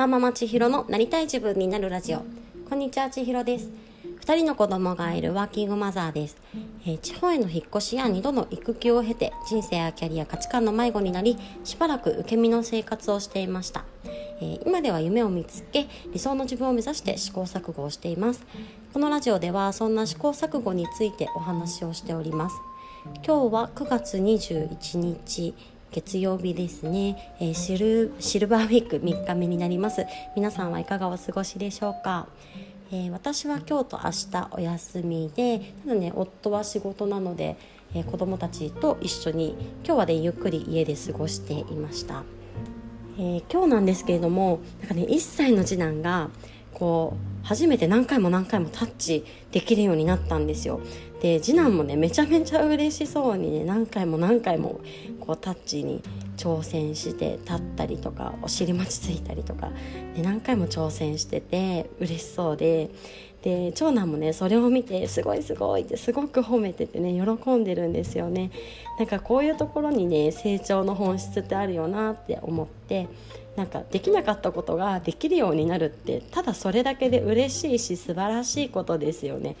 [0.00, 2.22] パーママ千尋のなりたい自分になるラジオ。
[2.70, 3.68] こんにちは千尋です。
[4.24, 6.38] 2人の子供がいるワーキングマザーです、
[6.86, 13.84] えー、地方への引っ越しや2度の育休を経て人生やキャリア価値観の迷子になりしばらく受け身の生活をしていました、
[14.40, 18.46] えー、今では夢を見つけ理想の自分を目指して試行錯誤をしています。
[18.94, 22.56] このラジオではそんな試行錯誤についてお話をしております。
[23.26, 25.54] 今日は9月21日
[25.92, 30.06] 月曜日ですね、えー、シルシルバーウィーク3日目になります。
[30.36, 32.28] 皆さんはいかがお過ごしでしょうか、
[32.92, 37.56] えー、私は今日と明日お休みでただね夫は仕事なので、
[37.94, 42.22] えー、子供たちと一緒に今日はねゆっくり家で過ごしていました、
[43.18, 46.30] えー、今日なんですけれどもなんかね1歳の次男が
[46.72, 50.80] こう初めて何回も何回もタッチできるようになったんですよ。
[51.20, 54.80] で次男もねめちゃめちゃ嬉しそうにね何回も何回も
[55.20, 56.02] こうタッチに
[56.36, 59.70] 挑戦して立ったりとかお尻餅ついたりとか
[60.16, 62.90] で何回も挑戦してて嬉しそうで
[63.42, 68.50] で長男もねそれを見てすごいすごいってすごく褒めててね喜んでるんですよね。
[68.98, 73.08] なんかこういうところにね成長の本質ってあるよなって思って
[73.56, 79.56] なんかできなかったことができるようになるってただそれだけで嬉しいし素晴らしいことですよね。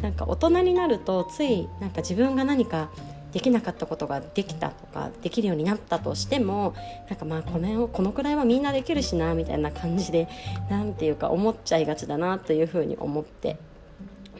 [0.00, 2.90] なんか大人になるとついなんか自分が何か
[3.32, 6.74] できなかったことができたとかできるようになったとしても
[7.08, 10.28] なんかまあこのこのくらいはみんなできるしなみたいな感じで
[10.70, 13.56] 何ていうか思っちゃいがちだなというふうに思って。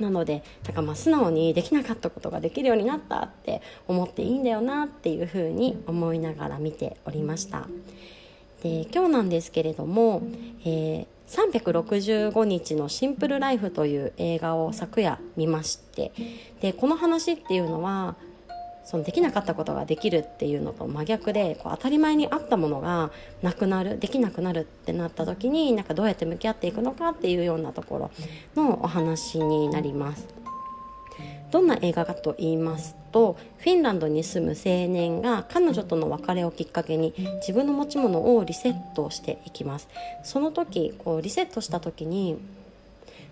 [0.00, 7.68] なのでなんかまあ素直にできなかったことができるようになったって思っていいんだよなっていうふうに思いながら見ておりました。
[8.62, 10.22] で今日なんですけれども、
[10.64, 16.12] えー365日のシンプルライフという映画を昨夜見まして
[16.60, 18.16] でこの話っていうのは
[18.84, 28.10] そのできなかったことができるっていうのと真逆でこう当たり前にあったものがなくなるできなくなるってなった時になんかどうやって向き合っていくのかっていうようなところ
[28.56, 30.41] のお話になります。
[31.52, 39.86] どんな映画かと言いますとフィンランドに住む青年が彼女との別れをきっかけに自分の持ち物をリセットしていきます。
[40.24, 42.38] その時こうリセットした時に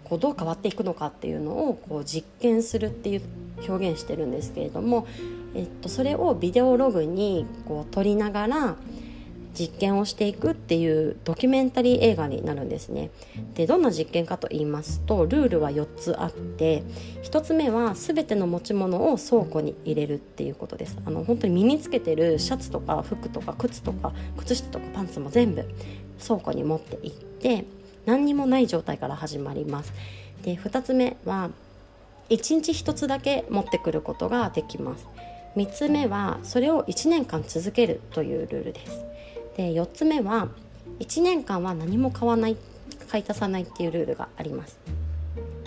[0.04, 3.22] こうどう変わっていくのかっていうのをこう実験するっていう
[3.66, 5.06] 表現してるんですけれども、
[5.54, 8.76] えっと、それをビデオログにこう撮りながら
[9.58, 13.10] 実験をしていくっていうドキュメンタリー映画になるんですね。
[13.54, 16.82] でどんな実験かと言いますとルールは4つあって
[17.22, 20.96] 1つ目は全ての持ち物を倉庫に入れるっていうことです。
[21.04, 25.64] あの本当に身につけてるシャツとか服とか靴とか靴下とかパンツも全部
[26.22, 27.64] 倉庫に持って行って
[28.06, 29.92] 何にもない状態から始まります。
[30.42, 31.50] で2つ目は
[32.30, 35.06] 1日1つだけ持ってくることができます。
[35.56, 39.04] 3つ目はそれを1年間続けるというルールです。
[39.56, 40.48] で4つ目は
[40.98, 42.56] 1年間は何も買わない
[43.10, 44.78] 買い足さないっていうルールがあります。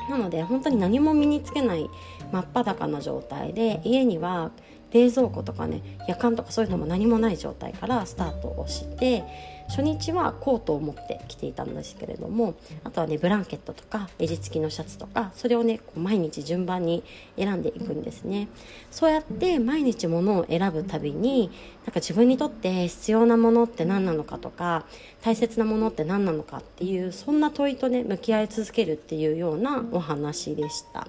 [0.10, 1.90] なので本当に何も身につけない
[2.32, 4.52] 真っ裸な状態で家には
[4.94, 9.24] 冷蔵庫とかね夜間とかそういうのも何もない状態からスタートをして
[9.70, 17.04] 初日はコートを持ってきていたんですけれどもあとはねブランケットとか襟付きのシャツとかそれをねこう毎日順番に
[17.38, 18.50] 選んでいくんですね
[18.92, 21.50] そうやって毎日物を選ぶたびに
[21.86, 24.86] なんか自分にとって必要なものって何なのかとか
[25.22, 31.08] 大切なものって何なのかっていうそんな問いとね向き合い続けるっていうようなお話でした。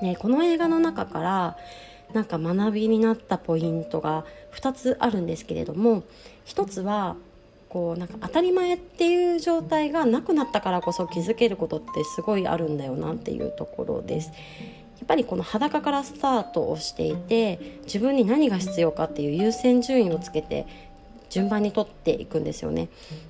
[0.00, 1.56] ね、この映画の中から
[2.12, 4.24] なんか学びになったポイントが
[4.54, 6.02] 2つあるんですけれども
[6.46, 7.16] 1つは
[7.68, 14.28] こうなんか当たり前っていう状態がなくなったからこそ気づけることってすごいあるんだよなっていうところです。
[14.28, 20.66] やっぱりこの裸からスタートをしていて自分に何が必要かっていう優先順位をつけて
[21.28, 22.88] 順番に取っていくんですよね。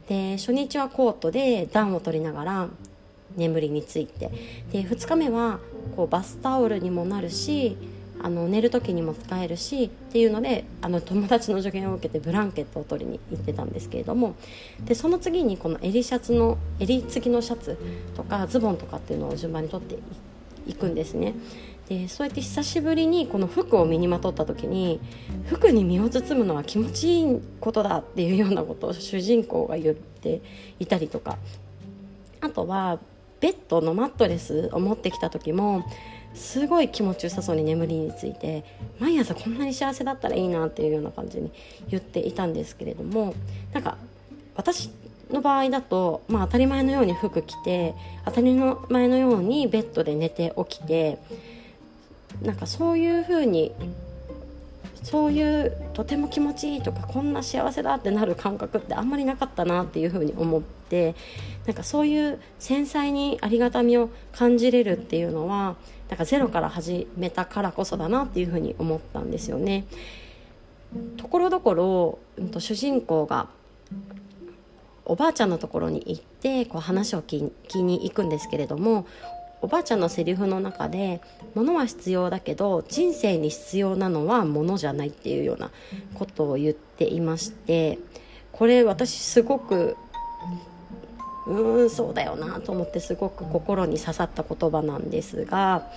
[0.09, 2.69] で初日はコートで暖を取りながら
[3.37, 4.31] 眠りについて
[4.73, 5.61] で2日目は
[5.97, 7.77] こうバスタオルにもなるし
[8.23, 14.37] あの寝る時にも使えるしっていうのであの友達の助言を受けてブランケットを取りに行ってたんですけれども
[14.85, 17.77] でその次にこの襟シャツの襟付きのシャツ
[18.15, 19.99] とかズボンとかっていうのを順番に取って
[20.67, 21.35] いくんですね。
[21.89, 25.01] でそうやって久しぶりにこの服を身にまとった時に
[25.47, 30.41] 服に身を包むのは気持ちいいことだっていうようなことを主人公が言って
[30.79, 31.39] いたりとか
[32.41, 33.01] あとは
[33.41, 35.85] ベッドのマットレスを持ってきた時も
[36.35, 38.65] すごい気持ちよさそうに眠りについて
[38.99, 41.51] 毎朝こんなに幸せだったらいいなっていうような感じに
[41.89, 43.35] 言っていたんですけれども
[43.73, 43.97] なんか
[44.55, 44.91] 私
[45.31, 47.95] の場合だと、まあ、当たり前のように服着て
[48.25, 51.19] 当たり前のようにベッドで寝て起きて
[52.43, 53.73] なんかそういう風に
[55.03, 61.15] そういうとても気持ちいいとかこんな幸せだってなる感覚ってあんまりなかったなっていうふうに思って
[61.67, 65.77] なんかそういう繊細にありがたみを感じれるっていうのは
[66.09, 69.87] なんかゼロから始めたからこそだなっていうふうに思ったんですよね。
[71.17, 73.49] ところどころ、うん、と主人公が
[75.05, 79.07] おばあちゃんのところに行ってこう話を聞きに行くんですけれども
[79.63, 81.21] おばあちゃんのセリフの中で
[81.55, 85.71] 「物は必要だけど人生に必要なのは物じゃない」っていうような
[86.15, 87.99] ことを言っていまして
[88.51, 89.97] これ私すごく
[91.47, 95.89] うーんそうだよなと思ってすごく心に刺さった言葉なんですが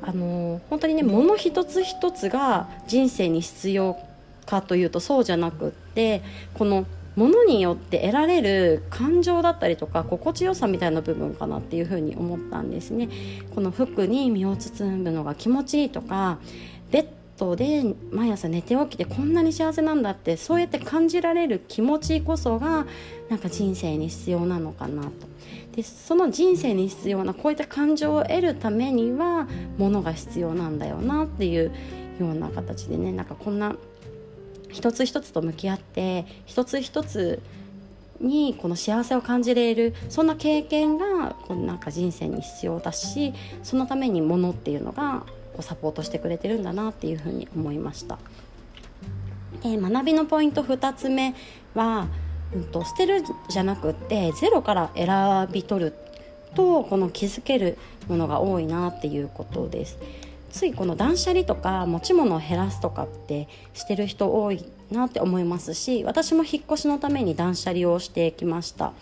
[0.00, 3.98] あの本当にね物一つ一つが人生に必要
[4.46, 6.22] かというとそうじゃなくって
[6.54, 6.86] この
[7.16, 13.08] ものによって得られる感情だったりとか心地よさみたいな部分かなっていうふうに思ったんですね。
[13.54, 16.38] この服に身を包むのが気持ちいいとか
[16.90, 17.06] ベッ
[17.38, 22.86] ドで毎朝寝て起きてこんなに幸せなんだってそうやって感じられる気持ちこそが
[23.28, 25.10] なんか人生に必要なのかなと。
[25.76, 29.48] でその人生に必要なこういった感情を得るためには
[29.78, 31.72] ものが必要なんだよなっていう
[32.20, 33.74] ような形でねなんかこんな
[34.72, 37.40] 一つ一つと向き合って一つ一つ
[38.20, 48.18] にこの幸せを感じれるそんな経験がこのなんか人生に必要だしそのためにものっていうのがこうサポートしてくれてるんだなっていうふうに思いました。
[49.62, 51.34] で学びのポイント2つ目
[51.74, 52.08] は
[52.54, 55.94] うんと、捨てるじゃなくってゼロから選び取る
[56.54, 57.78] とこの気づける
[58.08, 59.98] ものが多いなっていうことです。
[60.52, 68.92] ついこの断捨離とか持ち物を減らすとかってしてる人多いなって思いますし私も引っ越しのために断捨離をしてきました。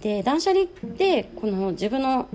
[0.00, 2.26] で断捨離ってこの自分の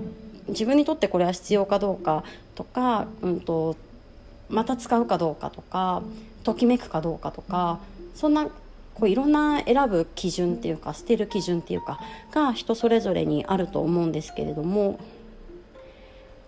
[0.48, 2.24] 自分にとってこれは必要かどうか
[2.54, 3.76] とか、うんと
[4.48, 6.02] また使うかどうかとか
[6.42, 7.80] ときめくかどうかとか
[8.14, 12.00] そんなこういろんな選ぶ基準っていうか捨てる基準っていうか
[12.32, 14.98] が人それぞれにあると思うんですけれども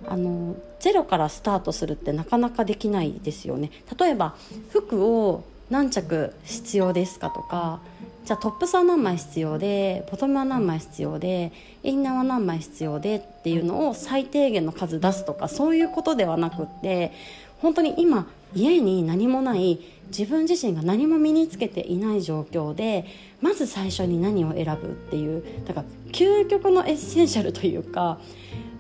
[0.06, 3.70] あのゼロからスタートするってなかなかできないですよね。
[3.98, 4.34] 例えば
[4.70, 7.80] 服を何着必要ですかとか
[8.24, 11.52] じゃあトップスは何枚必要でボトムは何枚必要で
[11.82, 17.12] インナーは何枚必要でっていうのを最低限の数出すとかそういうことではなくって
[17.58, 23.06] 本当に今家に何もない自分自身が何も身につけていない状況で
[23.40, 28.18] まず最初に何を選ぶっていうだから究極のエッセンシャルというか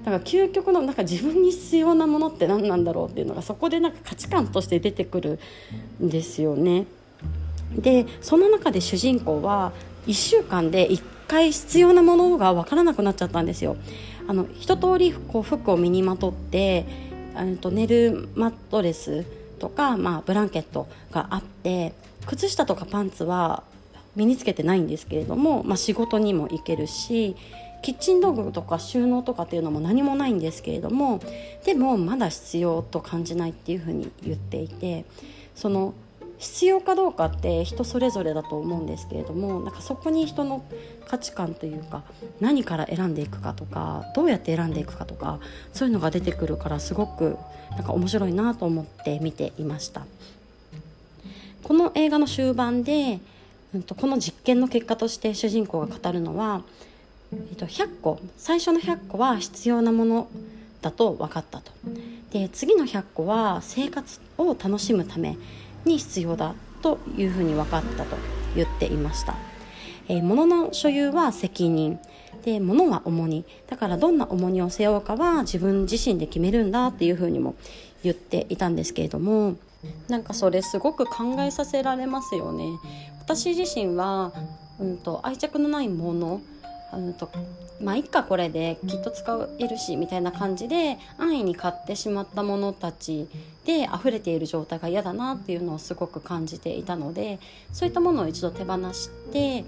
[0.04, 5.38] だから究極のなんか自分に必要なものって何なんだろうっていうのがそこでなんか価値観として出てくる
[6.02, 6.86] んですよね。
[7.76, 9.72] でその中で主人公は
[10.06, 13.76] 1週間で1回必要なものが分からなくなっちゃったんですよ。
[14.26, 16.86] あの一通りこう服を身にまとって
[17.60, 19.24] と寝るマットレス
[19.58, 21.92] とか、まあ、ブランケットがあって
[22.26, 23.62] 靴下とかパンツは
[24.16, 27.36] 身につけてないんですけれども、まあ、仕事にも行けるし
[27.82, 31.20] キッチン道具とか収納とかっていうのも何もないんですけれども
[31.64, 35.04] でもまだ必要と感じないっていうふうに言っていて
[35.54, 35.94] その
[36.38, 40.64] 必要かどうかって人それぞれだと思うんですけれどもなんかそこに人の
[41.06, 42.02] 価値観というか
[42.40, 45.38] 何から選んでいくかとかどうやって選んでいくかとか
[45.74, 47.36] そういうのが出てくるからすごく
[47.72, 50.06] なんか面白いなと思って見ていました。
[51.62, 53.20] この映画の終盤で、
[53.74, 56.62] うん、とこの実験の結果として主人公が語るのは、
[57.32, 58.20] えっと、100個。
[58.36, 60.28] 最初の100個は必要なもの
[60.82, 61.72] だと分かったと。
[62.32, 65.36] で次の100個は生活を楽しむため
[65.84, 68.16] に必要だというふうに分かったと
[68.54, 69.34] 言っていました、
[70.08, 71.98] えー、物の所有は責任。
[72.44, 73.44] で物は重荷。
[73.68, 77.54] だからどんな重荷を背負うかは自分自身で決めるんだっていうふうにも
[78.02, 79.56] 言っていたんですけれども。
[80.08, 82.64] なんかそれすごく考えさせられますよね。
[83.20, 84.32] 私自身は、
[84.78, 86.40] うんと、愛着のないもの
[86.92, 87.30] うんと
[87.80, 93.28] まあいっかこれできっと使えるしみたいな感じで安易に買ってしまったものたち
[93.64, 97.38] で溢れている状態が嫌だなっていうのをすごく感じていたので
[97.72, 99.64] そういったものを一度手放して、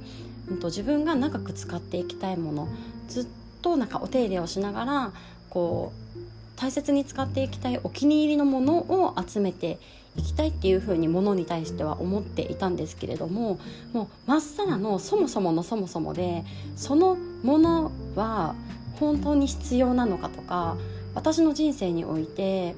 [0.49, 2.69] うん、と自分が長く使っていきたいもの
[3.09, 3.27] ずっ
[3.63, 5.13] となんかお手入れをしながら
[5.49, 6.19] こう
[6.57, 9.79] 大切に使っていきたいお気に入りのものを集めて
[10.17, 13.59] いきたいっていうふうにものに対しては思っていたんですけれども
[13.93, 16.45] もうまっさらのそもそものそもそもで
[16.77, 18.55] そのものは
[19.01, 20.77] 本当に必要なのかとか
[21.15, 22.75] 私の人生において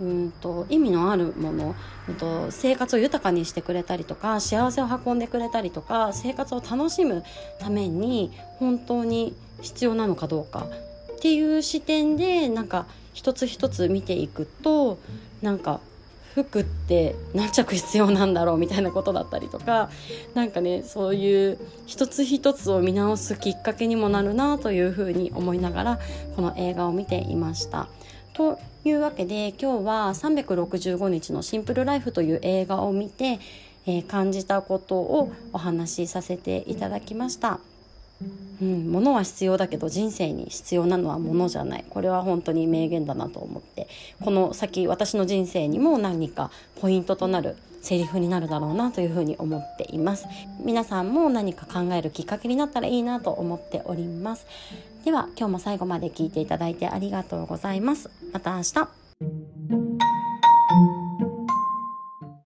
[0.00, 1.74] うんと意味のあるもの、
[2.08, 7.24] うんと、生活を豊かにしてくれたりとか幸せを運んでくれたりとか生活を楽しむ
[7.58, 10.66] ために本当に必要なのかどうか
[11.16, 14.98] っていう視点でなんか一つ一つ見ていくと
[15.40, 15.80] なんか
[16.36, 19.88] 服って何着必要なんだろうみたいなことだったりとか
[20.34, 25.98] 何かねそういう一つ一つを見直すきっかけにもなるなというふうに思いながら
[26.34, 27.88] この映画を見ていました。
[28.34, 33.40] というわけで今日は365日のシンプルライフという映画を見て、
[33.86, 37.60] えー、感じたことをお話しさせていただきました。
[38.62, 41.84] うん、物は必要だけど人生に必要なのは物じゃない。
[41.88, 43.88] これは本当に名言だなと思って。
[44.20, 50.26] この先私の人生にも何かポイントとなるセリフになるだろうなというふうに思っています。
[50.64, 54.46] 皆さんも何か考えるきっかけになったらいいなと思っております。
[55.04, 58.10] では今日も最後まで聞いていただいてありがとうございます。
[58.32, 59.55] また明日。